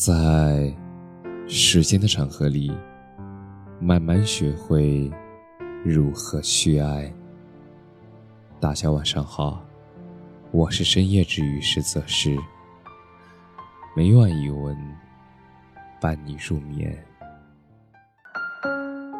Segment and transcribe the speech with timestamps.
[0.00, 0.74] 在
[1.46, 2.72] 时间的长河里，
[3.78, 5.12] 慢慢学会
[5.84, 7.12] 如何去爱。
[8.58, 9.62] 大家晚上好，
[10.52, 12.34] 我是深夜治愈师泽师，
[13.94, 14.74] 每晚一文
[16.00, 16.98] 伴你入眠。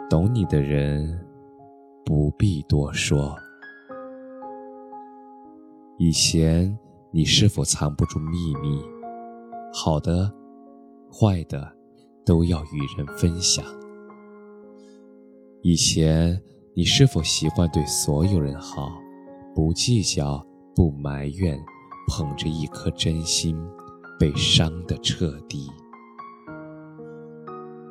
[0.08, 1.22] 懂你的人
[2.06, 3.38] 不必多说。
[5.98, 6.74] 以前
[7.10, 8.82] 你是否藏不住秘密？
[9.74, 10.39] 好的。
[11.12, 11.70] 坏的，
[12.24, 13.64] 都要与人分享。
[15.62, 16.40] 以前，
[16.74, 18.90] 你是否习惯对所有人好，
[19.54, 21.58] 不计较，不埋怨，
[22.08, 23.54] 捧着一颗真心，
[24.18, 25.68] 被伤得彻底？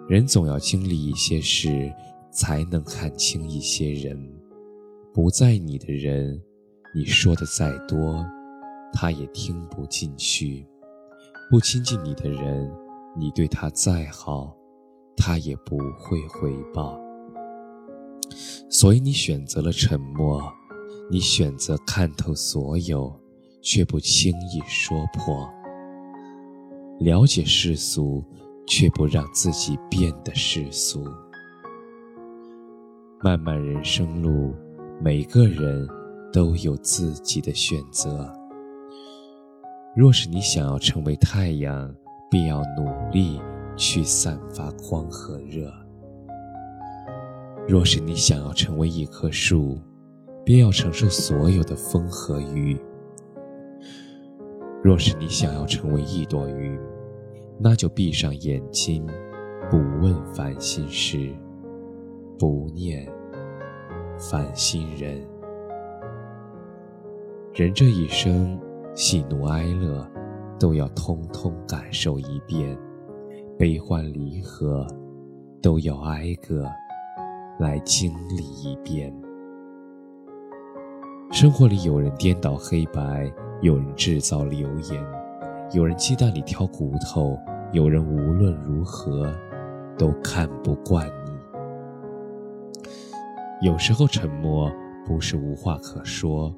[0.08, 1.94] 人总要经历一些事，
[2.32, 4.18] 才能看清一些人。
[5.14, 6.42] 不在你的人，
[6.96, 8.26] 你说的再多，
[8.94, 10.66] 他也听不进去；
[11.52, 12.72] 不亲近你的人。
[13.20, 14.56] 你对他再好，
[15.18, 16.98] 他也不会回报。
[18.70, 20.42] 所以你选择了沉默，
[21.12, 23.14] 你选择看透所有，
[23.62, 25.50] 却不轻易说破。
[27.00, 28.24] 了解世俗，
[28.66, 31.04] 却不让自己变得世俗。
[33.22, 34.54] 漫漫人生路，
[35.02, 35.88] 每个人
[36.32, 38.32] 都有自己的选择。
[39.96, 41.94] 若是你想要成为太阳，
[42.30, 43.42] 便要努力
[43.76, 45.72] 去散发光和热。
[47.68, 49.78] 若是你想要成为一棵树，
[50.44, 52.80] 便要承受所有的风和雨。
[54.82, 56.80] 若是你想要成为一朵云，
[57.60, 59.06] 那就闭上眼睛，
[59.70, 61.32] 不问烦心事，
[62.38, 63.08] 不念
[64.18, 65.22] 烦心人。
[67.54, 68.58] 人这一生，
[68.96, 70.10] 喜怒哀乐。
[70.60, 72.78] 都要通通感受一遍，
[73.58, 74.86] 悲欢离合，
[75.62, 76.70] 都要挨个
[77.60, 79.14] 来经历一遍。
[81.32, 85.02] 生活里有人颠倒黑白，有人制造流言，
[85.74, 87.38] 有人鸡蛋里挑骨头，
[87.72, 89.32] 有人无论如何
[89.98, 91.32] 都看不惯你。
[93.62, 94.72] 有时候沉默
[95.06, 96.54] 不是无话可说，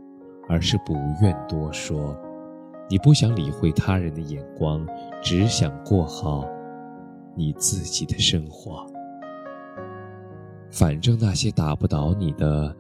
[0.48, 2.16] 而是不愿多说。
[2.92, 4.86] 你不想理会他人的眼光，
[5.24, 6.46] 只想过好
[7.34, 8.86] 你自己的生活。
[10.70, 12.76] 反正那些打不倒你的，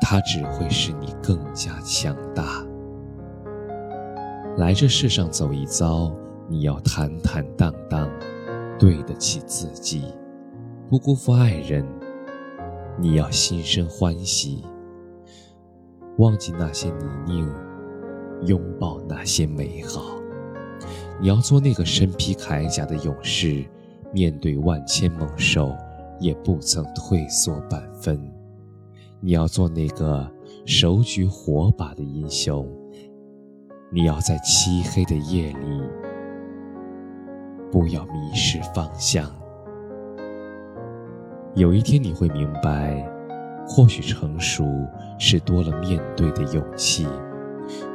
[0.00, 2.64] 他只会使你更加强大。
[4.56, 6.10] 来这世上走一遭，
[6.48, 8.10] 你要坦坦荡荡，
[8.78, 10.06] 对得起自己，
[10.88, 11.86] 不辜负爱人。
[12.98, 14.64] 你要心生欢喜，
[16.16, 17.71] 忘记那些泥泞。
[18.46, 20.16] 拥抱那些美好，
[21.20, 23.64] 你要做那个身披铠甲的勇士，
[24.12, 25.72] 面对万千猛兽
[26.18, 28.20] 也不曾退缩半分。
[29.20, 30.28] 你要做那个
[30.66, 32.68] 手举火把的英雄，
[33.90, 35.82] 你要在漆黑的夜里
[37.70, 39.30] 不要迷失方向。
[41.54, 43.08] 有一天你会明白，
[43.68, 44.64] 或许成熟
[45.18, 47.06] 是多了面对的勇气。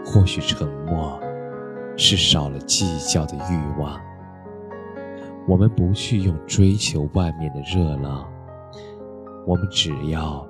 [0.06, 1.20] 或许沉默
[1.98, 4.00] 是少了计较的欲望。
[5.48, 8.30] 我们不去用追求外面的热闹，
[9.46, 10.48] 我们只要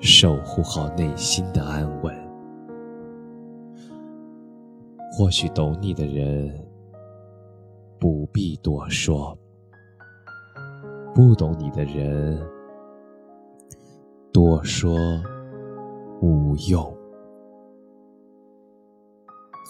[0.00, 2.14] 守护好内心的安稳。
[5.12, 6.52] 或许懂你的人
[7.98, 9.36] 不必多说，
[11.14, 12.38] 不懂你的人
[14.30, 14.94] 多说
[16.20, 16.95] 无用。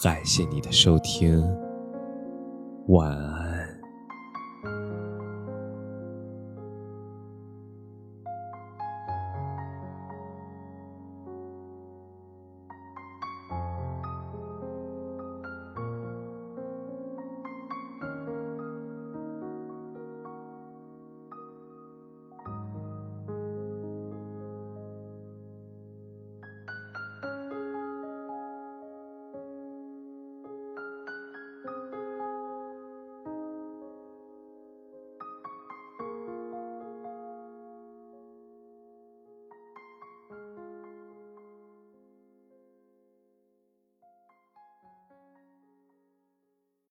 [0.03, 1.43] 感谢你的收听，
[2.89, 3.46] 晚安。